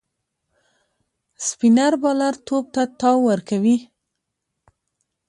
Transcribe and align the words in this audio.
سپينر 1.47 1.93
بالر 2.01 2.33
توپ 2.45 2.65
ته 2.73 2.81
تاو 2.99 3.17
ورکوي. 3.29 3.77